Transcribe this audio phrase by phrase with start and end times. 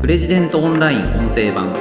[0.00, 1.74] プレジデントオンライン音声版。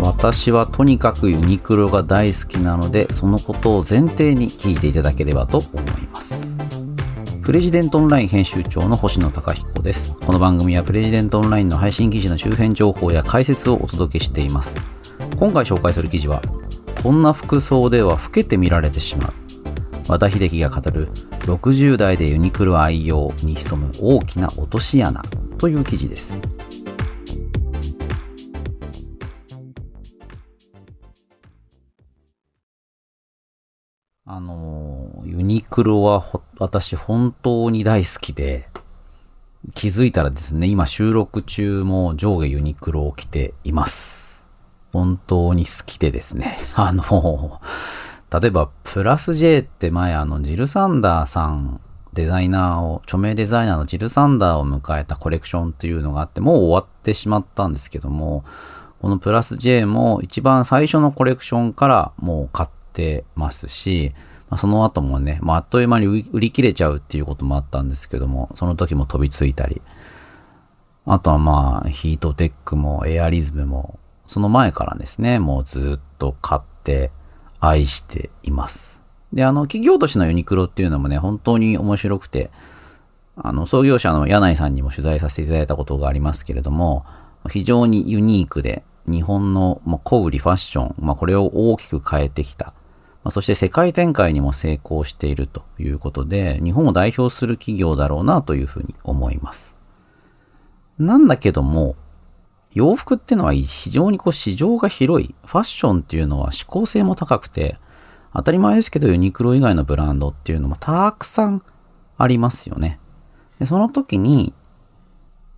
[0.00, 6.56] 私はとにかくユニクロが大好きなのでそのことを前提に聞いていただければと思います。
[7.42, 10.14] プレジデントオンライン編集長の星野貴彦です。
[10.24, 14.76] この番組はプレジデントオンラインの配信記事の周辺情報や解説をお届けしています。
[15.40, 16.40] 今回紹介する記事は
[17.02, 19.47] こんな服装では老けて見られてしまう。
[20.08, 25.22] 和田秀樹が語る60代でユニクロ愛用に潜む大きな落とし穴
[25.58, 26.40] という記事です。
[34.24, 36.24] あのユニクロは
[36.58, 38.68] 私本当に大好きで
[39.74, 44.46] 気づいたらですね今収録中も上下ユニクロを着ています。
[44.90, 46.58] 本当に好きでですね。
[46.74, 47.60] あの
[48.30, 51.80] 例えば、プラス J って前あの、ジルサンダーさん、
[52.12, 58.44] デザイナーを、著名デザイナーのジルサンダーを迎えたコレクションというのがあって、もう終わってしまったんですけども、
[59.00, 64.12] このプラス J も一番最初のコレクションからもう買ってますし、
[64.50, 69.82] ま、その後もね、まあ、あっという間に売り切れちゃうっていうこともあったんですけども、その時も飛びついたり、
[71.06, 77.12] あとはまあ、ヒートテックもエアリズムも、その前からですね、もうずっと買って、
[77.60, 79.02] 愛しています。
[79.32, 82.50] で、あの、企業としてのユニクロっていうのもね、本当に面白くて、
[83.36, 87.04] あの、創業者の柳井さんにも取材させていただいたことがありますけれども、
[87.50, 92.74] 非常にユニークで、日本の、ま小売りファッション、まあ、これを大きく変えてきた。
[93.24, 99.76] まあ、そして世界展開にも成功しているということで、日本を代表する企業だろうなというふうに思います。
[100.98, 101.96] なんだけども、
[102.72, 105.34] 洋服っていうのは非常にこう市場が広い。
[105.46, 107.78] ファッションっていうのは指向性も高くて、
[108.34, 111.62] 当たり前ですけどユニクロ以外のブランドっていうのもたくさん
[112.16, 113.00] ありますよね。
[113.58, 114.54] でその時に、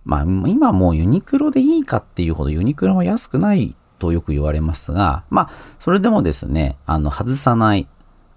[0.03, 5.49] まあ今もうユニクロでいいかっていうほどユニクロは安くないとよく言われますが、まあ
[5.79, 7.87] それでもですね、あの外さない、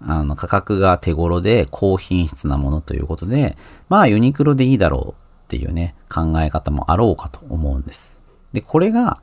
[0.01, 3.57] あの価格が手頃で高品質なものということで、
[3.89, 8.14] まあユニクロでいいだろうっていうね、考え方もあろうかと思うんです。
[8.55, 9.21] で、これが、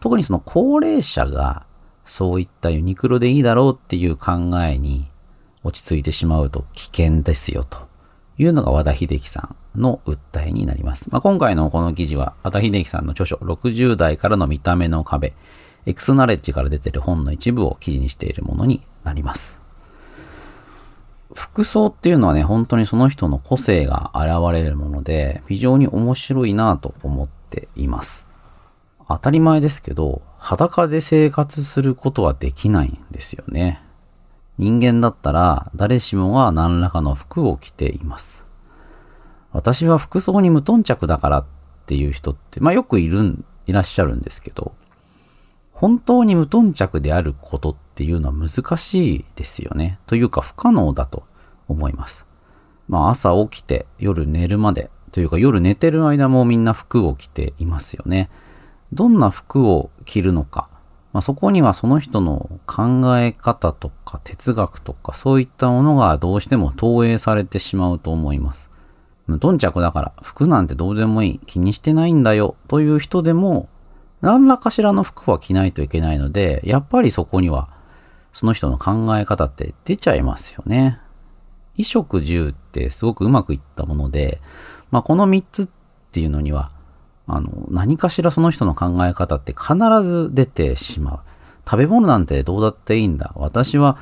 [0.00, 1.66] 特にその高齢者が、
[2.04, 5.10] そういったユニクロでいいだろうっていう考えに
[5.62, 7.86] 落ち着いてしまうと危険ですよと
[8.38, 11.10] いうのが和田秀樹さんの訴えになります。
[11.10, 15.34] まあ、今回のこの記事は和田秀樹さんの著書60代からの見た目の壁、
[15.84, 19.60] エクスナレッジから出てる本の一部を記事にしているものになります。
[21.34, 28.27] 服装っていうのはね、本当にその人の個性が現れるもので、非常に面白いなと思っています。
[29.08, 33.82] 当たり前ですけど、裸で生活することはできないんですよね。
[34.58, 38.44] 人間だったら誰しもが何らかの服を着ています。
[39.52, 41.46] 私は服装に無頓着だからっ
[41.86, 44.72] ていう人って、まあよくいるん、いらっしゃるんですけど、
[45.72, 49.98] 本当に無頓着であることっていうのは難しいですよね。
[50.06, 51.22] というか不可能だと
[51.66, 52.26] 思います。
[52.88, 58.28] まあ朝起きて夜寝るまでというか夜寝てる間もみんな服を着ていますよね。
[58.92, 60.68] どんな服を着るのか、
[61.12, 68.70] まあ、そこにはその人の考え方とか哲学とかそういったものがどうしても投影されてしまうと思います。
[69.40, 73.68] 頓着だから服なんてどうでもいい気にしてないんだよという人でも
[74.22, 77.68] 何らかしらの服は着ないといけないのでやっぱりそこには
[78.32, 80.98] その人の考え方って出ちゃいますよね。
[81.76, 84.40] 衣食住ってすごくうまくいったもので、
[84.90, 85.68] まあ、この3つっ
[86.10, 86.72] ていうのには
[87.28, 91.20] あの、何かしらその人の考え方って必ず出てしまう。
[91.64, 93.32] 食べ物なんてどうだっていいんだ。
[93.36, 93.98] 私は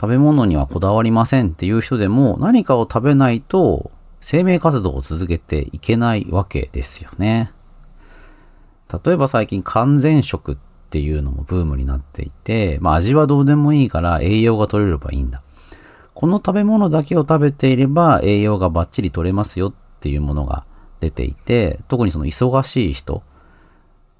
[0.00, 3.90] 食べ物にはこだわりませんっていう人でも何かを食べないと
[4.20, 7.50] 生命活動を続けていけないわけですよね。
[9.04, 10.56] 例えば最近完全食っ
[10.90, 15.42] ていうのもブームになっていて、まあ味はどうでもいいから栄養が取れればいいんだ。
[16.14, 20.64] この食べ物だけを食べていれば栄養がバッチリ取れますよっていうものが
[21.00, 23.22] 出ていて、特にその忙しい人、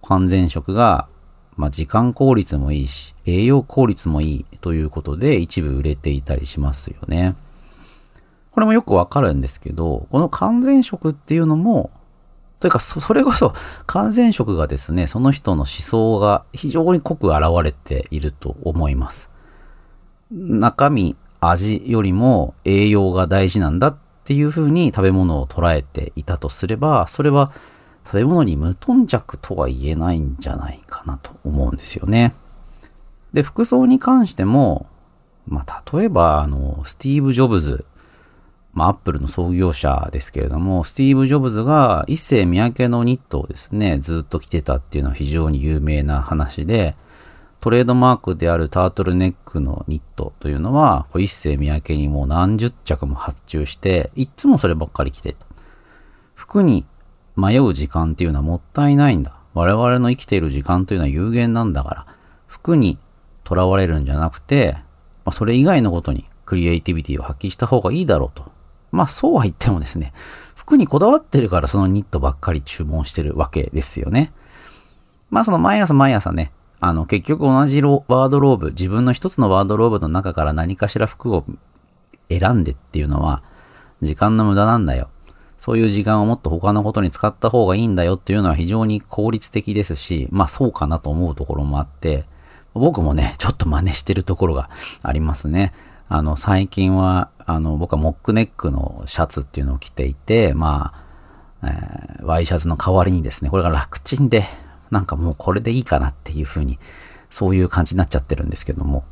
[0.03, 1.09] 完全食が、
[1.57, 7.35] まあ、時間効率もいいし、栄養効率もいいということで一部売れていたりしますよね。
[8.51, 11.91] これもよくわかるんですけど、この完全食っていうのも、
[12.61, 13.53] というか、それこそ
[13.87, 19.31] 完全食がですね、その人の思想が非常に濃く現れていると思います。
[20.31, 23.97] 中身、味よりも栄養が大事なんだっ
[24.27, 27.53] っていうふうに食べ物を捉えていたとすれば、それは
[28.05, 32.35] 食べ物に無頓着とは言えないんじゃないかなと思うんですよね。
[33.33, 34.89] で、服装に関しても、
[35.47, 37.85] まあ、例えば、あの、スティーブ・ジョブズ、
[38.73, 46.97] ま、アップルの創業者ですけれども、スティーブ・ジョブズが一世三宅のニットをですね、ずっと着てたっていうのは非常に有名な話で、
[47.61, 55.47] トレードマークであるタートルネックのニットというのは、一世三宅にもう何十着も発注して、いつもそればっかり着てた。
[56.35, 56.87] 服に
[57.37, 59.37] 迷う時間っていうのはもったいないんだ。
[59.55, 62.07] 我々の生きている時間というのは有限なんだから、
[62.47, 62.99] 服に
[63.49, 64.75] 囚われるんじゃなくて、
[65.25, 68.45] まあ、それ以外のことにクリエイティビティを発揮した方がいいだろうと。
[68.93, 70.13] まあそうは言ってもですね、
[70.55, 74.33] 服にこだわってるからそのニットばっかり注文してるわけですよね。
[75.29, 81.45] まあその毎朝毎朝ね、あの結局同じワードローブ、自分の一つのワードローブの中から何かしら服を
[82.29, 83.43] 選んでっていうのは
[84.03, 85.11] 時間の無駄なんだよ。
[85.59, 92.27] そういう時間をもっと他のことに使った方がいいんだよっていうのは非常に効率的ですし、まあそうかなと思うところもあって、
[92.75, 94.69] 僕もね、ちょっと真似してるところが
[95.03, 95.73] ありますね。
[96.09, 100.93] あの、最近は、あの、僕はモックネックのシャツっていうのを着ていて、ま
[101.63, 104.45] あ、えー、ワイシャツの代わりにですね、これが楽ちんで、
[104.91, 106.79] なんかもうこれでいいかなっていうふうに、
[107.31, 109.05] そういう感じになっちゃってるんですけども。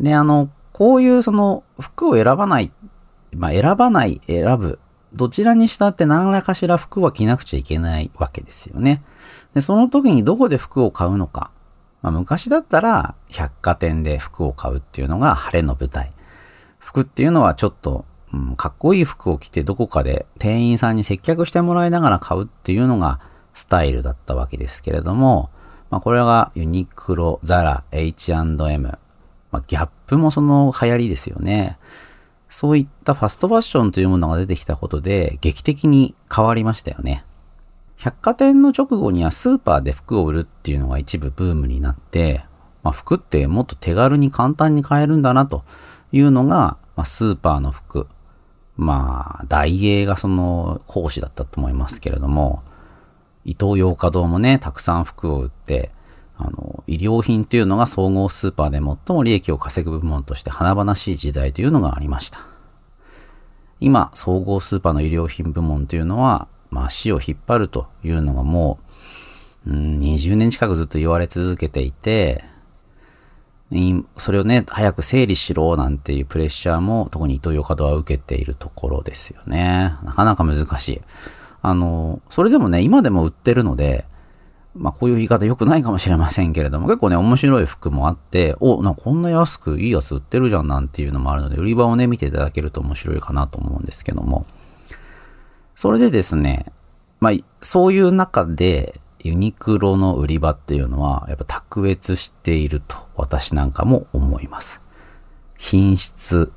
[0.00, 2.72] で、あの、こういうその服を選ばない、
[3.36, 4.78] まあ選ばない、選ぶ
[5.14, 9.02] どちらにしたって何らかしら服は着なくちゃいけないわけですよね。
[9.54, 11.50] で、その時にどこで服を買うのか。
[12.00, 16.12] まあ、昔だったら百貨店で服を買うっていうのが晴れの舞台。
[16.78, 23.20] 服っていうのはちょっと、うん、かっこいい服を着てどこかで店員さんに接客してもらいながら買うっていうのが
[23.54, 25.50] スタイルだったわけですけれども、
[25.90, 28.98] まあ、これがユニクロ、ザラ、H&M、
[29.50, 31.78] まあ、ギャップもその流行りですよね。
[32.48, 37.24] そういったファストファッションというものが出てきたことで劇的に変わりましたよね。
[37.96, 42.44] 百貨店の直後にはスーパーで服を売るっていうのが一部ブームになって、
[42.82, 45.64] まあ、服ってもっと手軽に簡単に買えるんだなと
[46.10, 48.06] いうのが、まあ、スーパーの服。
[48.76, 52.62] まあ、大英がその講師だったと思いますけれども、
[53.44, 55.90] 伊東洋華堂もね、たくさん服を売って、
[56.36, 62.40] あの、医療品というのが総合スーパーで最も利益を稼ぐ部門として華々しい時代というのがありました。
[63.80, 68.78] 今、総合スーパーの医療品部門というのは、まあ、足を引っ張るというのがも
[69.66, 72.44] う、うん、20年近くずっと言われ続けていて、
[74.16, 79.94] それをね、早く整理しろなんていうプレッシャーも、特に伊藤洋華堂は受けているところですよね。
[80.04, 81.02] なかなか難しい。
[81.62, 84.04] あの、それでもね、今でも売ってるので、
[84.74, 94.46] まあこういう言い方良くないかもしれませんけれども、結構ね、面白い服もあって、お、なこんな安くいいやつ売ってるじゃんなんていうのもあるので、売り場をね、見ていただけると面白いかなと思うんですけども。
[95.74, 96.72] それでですね、
[97.20, 104.80] まあ、そういう中で、ユニクロの売り場っていうのは、やっぱ卓越していると、私なんかも思います。
[105.56, 106.50] 品質、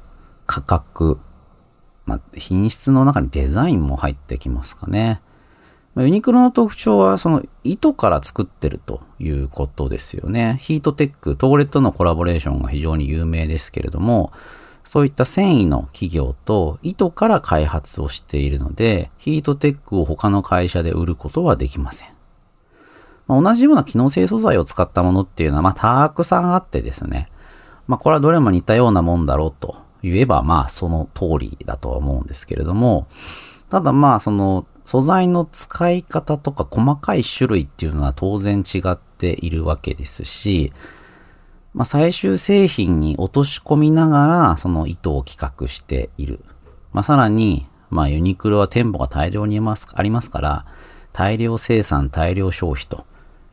[0.48, 1.19] 価格、
[2.06, 5.22] まあ、品質の中にデザインも入ってきますかね。
[5.96, 10.57] まユニクロの特徴は、その糸から作ってるということですよね。
[10.62, 14.31] ヒートテック、トーレットのコラボレーションが非常に有名ですけれども、
[14.84, 22.10] そういった繊維の企業と糸から開発をしているので、ヒートテックを他の会社で売ることはできません。
[23.28, 27.30] まあ、同じような機能性素材を使ったものっていうのは、まあ、たくさんあってですね。
[27.88, 33.08] まあ、これはどれも似たようなもんだろうと言えば、まあ、その通りだとは思うんですけれども、
[33.70, 40.72] ただまあ、その、素材の使い方とか細かい種類っていうのは当然違っているわけですし、
[41.74, 46.39] まあ、最終製品に落とし込みながらその糸を企画している。
[46.94, 50.65] まあ、さらに、まあ、ユニクロは店舗が大量にありますから、
[51.12, 53.06] 大量生産、大量消費と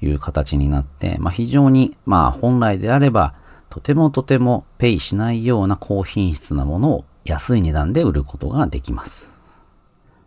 [0.03, 3.35] いう形になって、まあ、非常に、まあ、本来であれば、
[3.73, 9.33] とてもとてもペイしないような高品質なものを安い値段で売ることができます。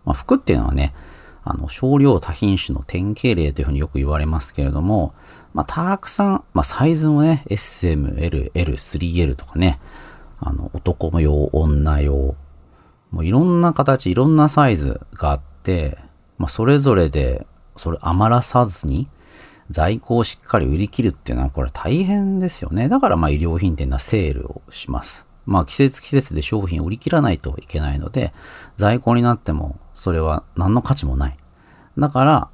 [0.03, 0.95] まあ、服っていうのはね、
[1.43, 5.13] あの、少量多品種の典型例というふうによく言われますけれども、
[5.53, 9.79] まあ、たくさん、まあ、サイズもね、SM、L、L、3L とかね、
[10.39, 12.35] あの、男用、女用、
[13.11, 15.99] もういろんな形、いろんなサイズがあって、
[16.39, 19.07] まあ、それぞれで、それ余らさずに、
[19.71, 22.89] 在庫をしっかり売り切るっていうのはこれ大変ですよね。
[22.89, 25.25] だからまあ医療品店はセールをします。
[25.45, 28.33] まあ季節季節で商品を売り切らないといけないので、
[28.77, 31.37] 在庫になってもそれは何の価値もない。
[31.97, 32.49] だから、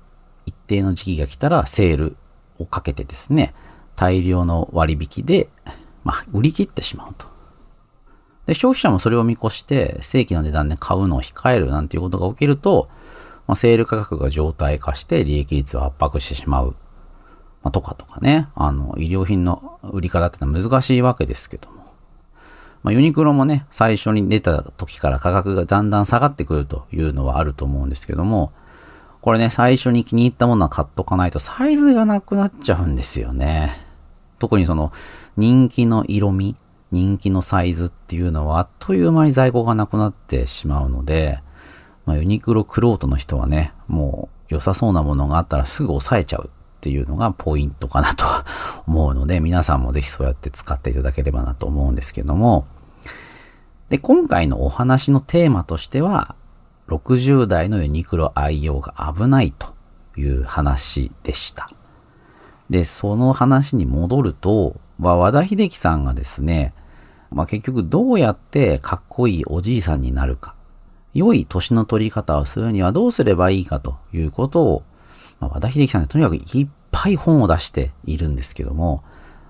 [0.45, 2.15] 一定の時期が来たらセール
[2.59, 3.53] をかけてですね、
[3.95, 5.49] 大量の割引で、
[6.03, 7.27] まあ、売り切ってしまうと。
[8.45, 12.89] で、消費者もそれを見越して、正規の値段で買うのを控えるなんていうことが起きると、
[13.47, 16.75] まあ、セール価格が常態化して利益率を圧迫してしまう。
[17.63, 21.81] まあ、とかとかね、あの、医療品の売り方ってのは難しいわけですけども。
[22.83, 28.51] まあ、ユニクロもね、最初に出た時から価格がだんだん下がってくるというのはあると思うんですけども、
[29.21, 33.75] これね、最初に気に入ったものは買っとかないとサイズがなくなっちゃうんですよね。
[34.39, 34.91] 特にその
[35.37, 36.55] 人気の色味、
[36.91, 41.39] 人気のサイズっていうのはあっという間に在庫がなくなってしまうので、
[42.05, 46.49] まあ、ユニクロクロートの人はね、もう良さそうなものがあったらすぐ抑えちゃう
[46.81, 48.25] っていうのがポイントかなと
[48.87, 52.65] 思うので、皆さんもぜひそうやって使っていただければなと思うんですけども、
[53.89, 56.35] で、今回のお話のテーマとしては、
[56.87, 59.75] 60代のユニクロ愛用が危ないと
[60.17, 61.69] いう話でした。
[62.71, 66.73] で、その話に戻ると、まあ、和田秀樹さんがですね、
[67.29, 70.55] まあ、結局どうやってかっこいいおじいさんになるか、
[71.13, 74.83] 良い年の取り方をするにはどうすればいいかということを、
[75.41, 79.03] まあ、和田秀樹さんってとにかくいっぱい本を出しているんですけども、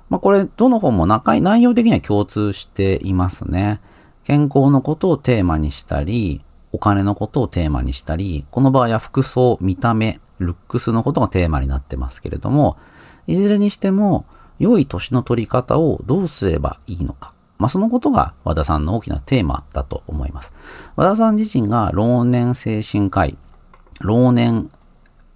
[0.10, 3.80] まあ、これ、どの本も中内容的には共通していますね。
[4.24, 12.78] 健康のことをテーマにしたり、お金のことをテーマにしたり、この場合は服装、見た目、ルックスのことがテーマになってますけれども、
[13.28, 14.26] いずれにしても、
[14.60, 17.34] 良い年の取り方をどうすればいいのか。
[17.58, 20.52] まあ、そのことが和田さんの大きなテーマだと思います。
[20.96, 23.38] 和田さん自身が老年精神科医、
[24.02, 24.70] 老年、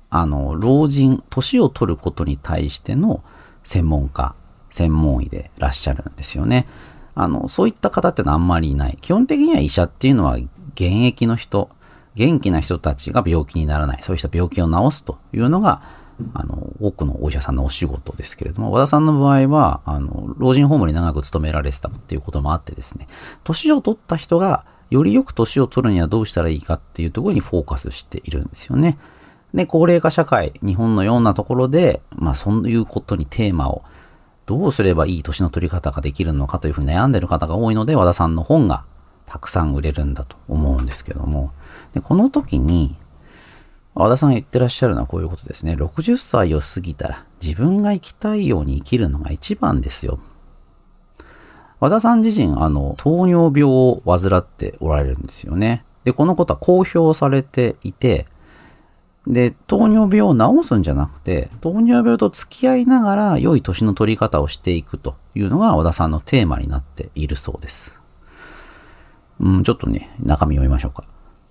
[0.09, 3.23] あの、老人、年を取ることに対しての
[3.63, 4.35] 専門家、
[4.69, 6.67] 専門医でいらっしゃるんですよね。
[7.15, 8.97] あの、そういった方ってのはあんまりいない。
[9.01, 11.69] 基本的には医者っていうのは現役の人、
[12.15, 15.81] 元気な人たちが病気にならない、そういう人病気を治すというのが、
[16.33, 23.07] あの、多くのお医者さんのお仕事ですけれども、和田さんの場合は、あの、老人ホームに長く勤められてたっていうこともあってですね、
[23.43, 28.97] 年を取った人が、よりよく年を取るにはどうしたらいいかっていうところにフォーカスしているんですよね。
[29.55, 33.83] で、高齢化社会、日本のようなところで、まあそういうことにテーマを、
[34.45, 38.83] どうすればいい年の取り方ができるのかというふうに悩んでる方が多いので、和田さんの本が
[39.25, 41.51] たくさん売れるんだと思うんですけども、
[41.93, 42.95] でこの時に、
[43.95, 45.73] 和田さんが言ってらっしゃるのはこういうことですね。
[45.73, 50.19] 60歳を過ぎたら自分が生きたいように生きるのが一番ですよ。
[51.79, 55.85] 和田さん自身、あの、糖尿病を患っておられるんですよね。
[56.03, 58.27] で、このことは公表されていて、
[59.27, 67.99] で、糖尿病を治すんじゃなくて、糖尿病と付き合いながら良い年の取り方をしていくというのが和田さんのテーマになっているそうです。
[69.39, 71.03] うん、ちょっとね、中身読みましょうか。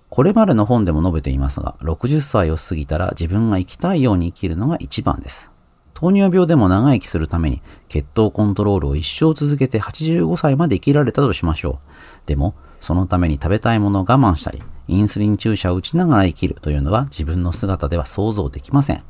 [0.09, 5.51] これまでの本でも述べていますが、60歳を過ぎたら自分が生きたいように生きるのが一番です。
[5.93, 11.79] 糖尿病でも長生きするために血糖コントロールを一生続けて85歳まで生きられたとしましょ
[12.25, 12.27] う。
[12.27, 19.03] でも、そのために食べたいものを我慢したり、インスリン注射を打ちながら生きるというのは自分の姿では想像できません。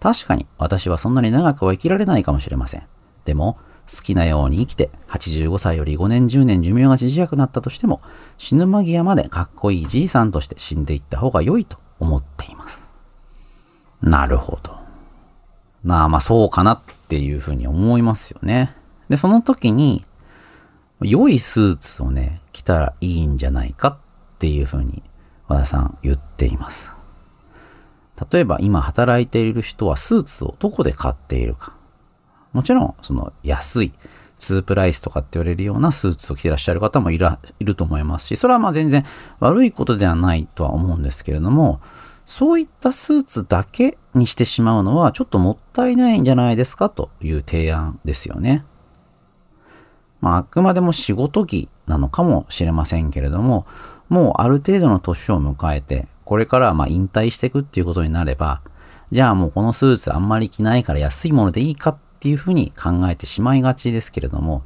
[0.00, 2.82] 確かに私はそんなに長くは生きられないかもしれません。
[3.24, 3.58] でも、
[3.88, 8.00] 好きなように生きて、85歳より5年10年寿命が短くなったとしても、
[8.36, 12.92] 死ぬ間際までかっこいいじいさんとして死んでいった方が良いと思っています。
[14.02, 14.78] なるほど。
[15.82, 18.74] まあまあそうかなっていうふうに思いますよね。
[19.08, 20.04] で、その時に、
[21.00, 25.02] 良いスーツをね、着たらいいんじゃないかっていうふうに
[25.48, 26.94] 和田さん言っています。
[28.32, 31.74] 例えば今働いている人はスーツをどこで買っているか。
[32.52, 33.92] もちろん、その安い、
[34.38, 39.04] 2プライスとかって言われるようなスーツを着てらっしゃる方もいらいると思いますし、それはまあ全然
[39.40, 41.80] 悪いことではないとは思うんですけれども、
[42.24, 48.64] そういったスーツだけにしてしまうのはちょっともったいないんじゃないですかという提案ですよね。
[50.20, 53.66] まあ、あくまでも仕事着なのかもしれませんけれども、
[54.08, 58.62] もうある程度の年を迎えて、これからはま引退していくっていうことになれば、
[59.10, 64.62] じゃあもうこのスーツあんまり着ないから安いものでいいかっていうふうに考えてしまいがちですけれども、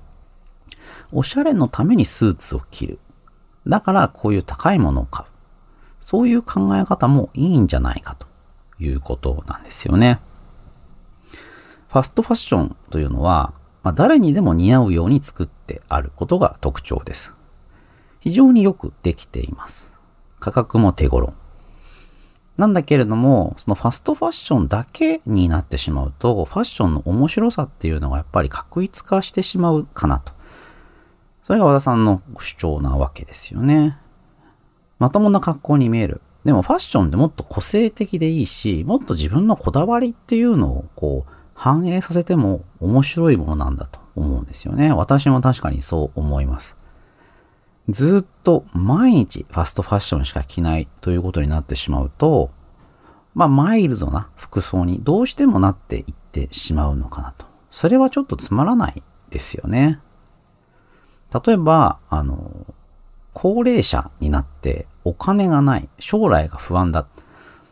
[1.12, 2.98] おしゃれのためにスーツを着る。
[3.66, 5.28] だからこういう高いものを買う。
[6.00, 8.26] そういう考え方もいいんじゃないかと
[8.80, 10.20] いうことなんですよね。
[11.88, 17.34] ファストファッションというのは、まあ、誰にでも似合うように作ってあることが特徴です。
[18.22, 19.92] 非常によくできています。
[20.38, 21.34] 価格も手頃。
[22.56, 30.32] なんだけれども、そのファストファッションだけになってしまうと、ファッションの面白さっていうのがやっぱり確一化してしまうかなと。
[31.42, 33.98] それが和田さんの主張なわけですよね。
[35.00, 36.20] まともな格好に見える。
[36.44, 44.92] でもファッションってもっと個性的でいいし、もっと自分のこだわりっていうのをこう反映させても面白いものなんだと思うんですよね。
[44.92, 46.76] 私も確かにそう思います。
[47.88, 52.50] ずっと毎日ファストファッションしか着ないということになってしまうと、
[53.34, 57.46] まあ、マイルドな服装にどうしてもなっていってしまうのかなと。
[57.70, 60.00] それはちょっとつまらないですよね。
[61.46, 62.66] 例えば、あの、
[63.32, 67.06] 高齢者になってお金がない、将来が不安だ。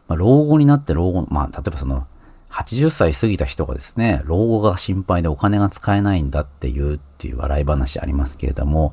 [0.09, 2.07] まあ、老後になって老後、まあ、例えばその、
[2.51, 8.93] 80歳過ぎた人がですね、老後が心配でお金が使えないんだっていうっていう笑い話ありますけれども、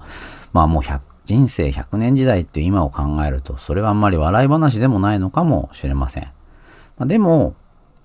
[0.58, 6.24] まあもう100、人生100年時代っていう今を考えると、それはあんまり笑い話でもないのかもしれません。
[6.98, 7.54] まあ、でも、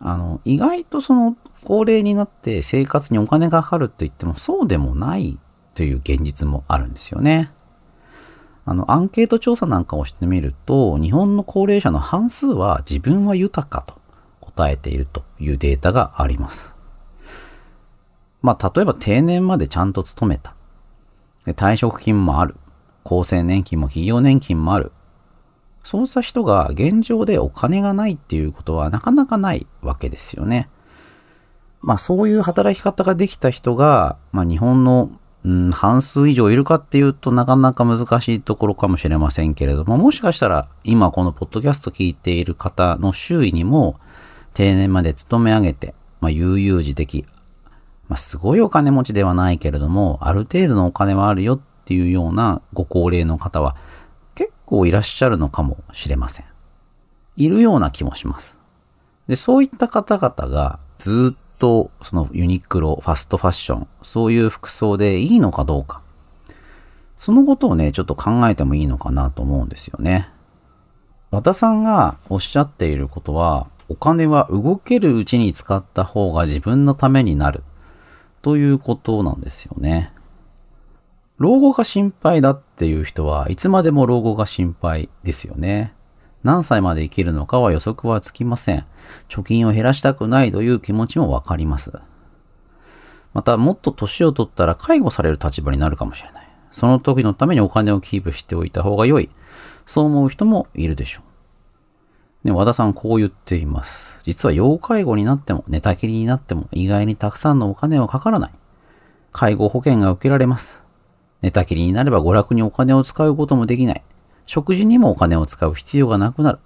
[0.00, 5.38] あの、意外とその高齢になって生活にお金がかかると言ってもそうでもない
[5.74, 7.50] という現実もあるんですよね。
[8.66, 13.98] あの、アンケート調査なんかをしてみると、日本の高齢者の半数は自分は豊かと
[14.40, 16.76] 答えているというデータがあります。
[18.42, 20.54] まあ、例えば定年までちゃんと勤めた。
[21.44, 22.56] で退職金もある。
[23.04, 24.92] 厚生年金も企業年金もある。
[25.82, 30.68] そうした人が現状でお金がないっていうことはなかなかないわけですよね。
[31.80, 35.10] まあそういう働き方ができた人が、まあ日本の、
[35.44, 43.96] うん、半数以上いるかっていうとなかなか難しいところかもしれませんけれども、もしかしたら今このポッドキャスト聞いている方の周囲にも
[44.54, 47.26] 定年まで勤め上げて、まあ悠々自適、
[48.12, 53.74] まあすごいお金持ちではないけれども、ある程度のお金はあるよっていうようなご高齢の方は
[54.34, 56.46] 結構いらっしゃるのかもしれません。
[57.36, 58.58] いるような気もします。
[59.28, 66.02] で、そういった方々がずっとそのユニクロ、ファストファッション、そういう服装でいいのかどうか。
[67.16, 70.28] そのことをね、ちょっと考えてもいいのかなと思うんですよね。
[71.30, 77.62] 和田さんがおっしゃっていることは、お金は動けるうちに使った方が自分のためになる
[78.42, 80.12] ということなんですよね。
[81.38, 85.94] 老後が心配だっていう人はいつまでも老後が心配ですよね。
[86.42, 88.84] 何歳まで生きるのかは予測はつきません。
[89.28, 91.92] 貯金を減らしたくないという気持ちもわかります。
[93.32, 96.48] また、もっと年を取ったら介護される立場になるかもしれない。
[96.70, 99.30] その時のためにお金をキープしておいた方が良い。
[99.86, 101.31] そう思う人もいるでしょう。
[102.44, 104.18] ね、和田さんこう言っています。
[104.24, 108.50] 実は要介護になっても寝たきりになっても意外にたくさんのお金はかからない。
[109.30, 110.82] 介護保険が受けられます。
[111.40, 114.02] 寝たきりになれば娯楽にお金を使うこともできない。
[114.46, 116.58] 食事にもお金を使う必要がなくなる。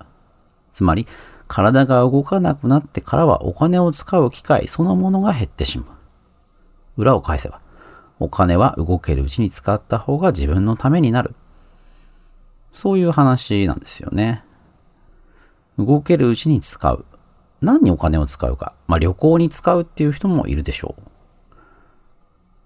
[0.72, 1.06] つまり、
[1.48, 5.84] 体が動かなくなってからはお金を使う機会そのものが減ってしま
[6.96, 7.02] う。
[7.02, 7.60] 裏を返せば、
[8.18, 11.34] お金は動けるうちに使った方が自分のためになる。
[12.72, 14.42] そういう話なんですよね。
[15.78, 17.04] 動けるうちに使う。
[17.60, 18.74] 何にお金を使うか。
[18.86, 21.02] まあ旅行に使うっていう人もいるでしょう。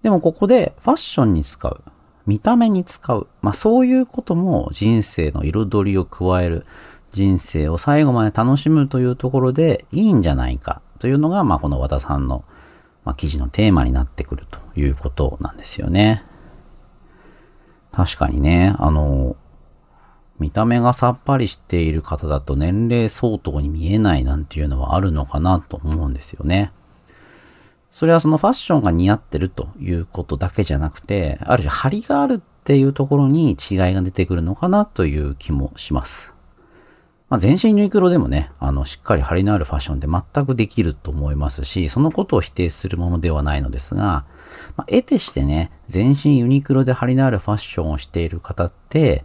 [0.03, 1.83] でもここでファッションに使う。
[2.25, 3.27] 見た目に使う。
[3.41, 6.65] まあそういうことも人生の彩りを加える。
[7.11, 12.45] 人生を最後まで楽しむというところでいいんじゃないかというのが、まあこの和田さんの、
[13.03, 16.23] まあ、記事のテーマになってくるということなんですよね。
[17.91, 19.35] 確かにね、あの、
[20.41, 26.73] 見た目がさっぱりしている方だと年齢相当に見えないなんていうのはあるのかなと思うんですよね。
[27.91, 33.57] それはそのファッションが似合ってるということだけじゃなくて、ある種張りがあるっていうところに違い
[33.93, 36.33] が出てくるのかなという気もします。
[37.31, 44.25] まあ、全身ユニクロでもね、あの、しっかり張りのあるファッションって全くできると思いますし、そのことを否定するものではないのですが、
[44.75, 49.23] まあ、得てしてね、全身ユニクロで張りのあるファッションをしている方って、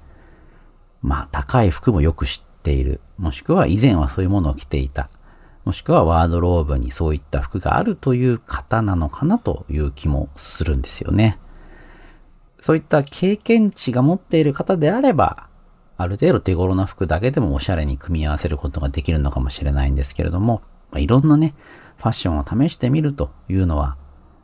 [1.02, 3.00] まあ、高い服もよく知っている。
[3.18, 5.08] もしくは以前はそういうものを着ていた。
[5.64, 11.38] もしくはワードローブにそういった服があるという方なのかなという気もするんですよね。
[12.60, 15.48] そういった経験値が持っている方であれば、
[15.96, 21.54] ある程度手頃な服だけでもおしゃれに組み合わせることができるのかもしれないんですけれども、まあ、いろんなね、
[21.96, 23.96] ファッションを試してみるというのは、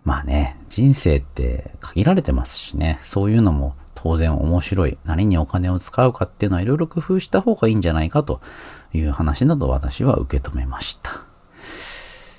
[0.05, 4.99] まあね、人生って限られてますしね、そういうのも当然面白い。
[5.05, 8.41] 何にお金を使うかっていうのはいろいろ工夫した方がいいんじゃないかと
[8.93, 11.21] いう話など私は受け止めました。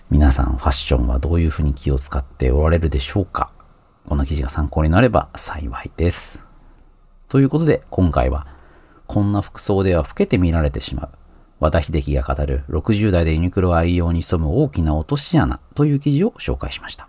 [0.10, 3.52] 皆さんファッションはどういうふうに気を使っておられるでしょうか？
[4.06, 6.46] この記事が参考になれば幸いです。
[7.30, 8.46] ということで今回は
[9.08, 11.10] こんな服装では老けて見られてしまう。
[11.62, 17.08] 和田秀樹が語る60代でユニクロ愛用に潜む大きな落とし穴という記事を紹介しました。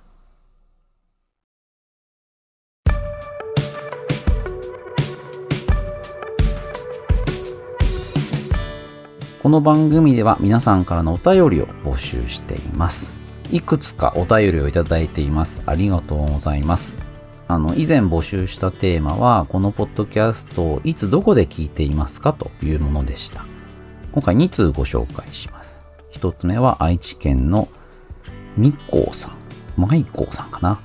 [9.45, 13.19] この番組では皆さんからのお便りを募集しています。
[13.53, 15.63] いくつかお便りをいただいています。
[15.67, 16.97] ありがとうございます。
[17.47, 23.45] あの、以前募集したテーマは、このポッドキャストをいつどこで聞いていますかというものでした。
[24.13, 25.79] 今回2通ご紹介します。
[26.13, 27.69] 1つ目は愛知県の
[28.57, 29.35] みこうさん、
[29.77, 30.81] まいこうさんかな。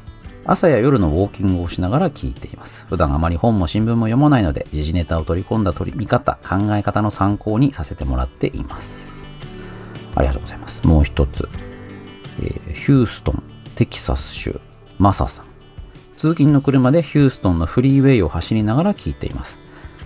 [0.51, 2.83] 朝や夜のウォーキングをしながら聞いています。
[2.89, 9.13] 普段あまり本も新聞も読まないので、時事ネタを取り込んだ取り見方、考え方の参考にさせてもらっています。
[10.15, 10.87] ありがとうございます。
[10.87, 11.47] もう一つ。
[12.41, 13.43] えー、ヒューストン、
[13.75, 14.59] テキサス州、
[14.97, 15.45] マサさん。
[16.17, 19.59] 通勤の車でヒューストンのフリーウェイを走りながら聞いています。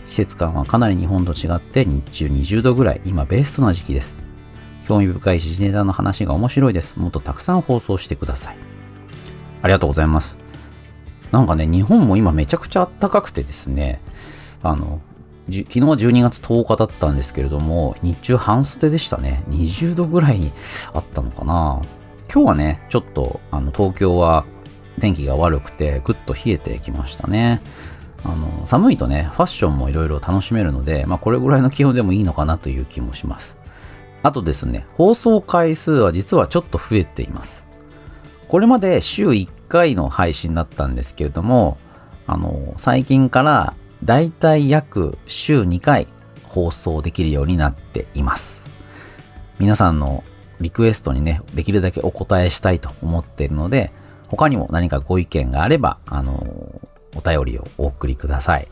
[0.10, 4.14] 季節感はかなり日本と違って日中20度ぐらい、今ベストな時期です。
[4.86, 7.00] 興味深い時事ネタの話が面白いです。
[7.00, 8.63] もっとたくさん放送してください。
[9.64, 10.38] ありがとうございます。
[11.32, 14.00] なんかね、日本も今めちゃくちゃ暖かくてですね、
[14.62, 15.02] あの、
[15.48, 19.44] 昨日は12月10日だったんですけれども、日中半袖でしたね。
[19.50, 20.52] 20度ぐらいに
[20.94, 21.82] あったのかな。
[22.32, 24.46] 今日はね、ちょっとあの東京は
[25.00, 27.62] 天気が悪くてぐっと冷えてきましたね。
[28.26, 33.58] あの寒いとね、ファッションもいろいろ楽しめるので、まあ、これぐらいの気温でもいいのかなという気もします。
[34.24, 37.68] あとですね、放送回数は実はちょっと増えています。
[38.54, 41.80] これまで週1回の配信だったんですけれども、
[42.28, 46.08] あの、最近からだいたい約週2回
[46.44, 48.70] 放送できるようになっています。
[49.58, 50.24] 皆さんの
[50.62, 53.92] リクエストにね、できるだけお答えしたいと思っているので、
[54.28, 56.80] 他にも何かご意見があれば、あの、
[57.16, 58.68] お便りをお送りください。